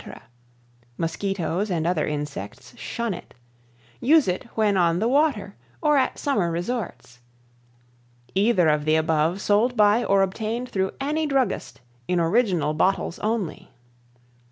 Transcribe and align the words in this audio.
Mosquitoes 0.97 1.69
and 1.69 1.85
other 1.85 2.07
insects 2.07 2.75
shun 2.75 3.13
it. 3.13 3.35
Use 3.99 4.27
it 4.27 4.45
when 4.55 4.75
on 4.75 4.97
the 4.97 5.07
water 5.07 5.55
or 5.79 5.95
at 5.95 6.17
summer 6.17 6.49
resorts. 6.49 7.19
Either 8.33 8.67
of 8.67 8.85
the 8.85 8.95
above 8.95 9.41
sold 9.41 9.77
by 9.77 10.03
or 10.03 10.23
obtained 10.23 10.67
through 10.69 10.89
any 10.99 11.27
druggist 11.27 11.81
in 12.07 12.19
original 12.19 12.73
bottles 12.73 13.19
only. 13.19 13.69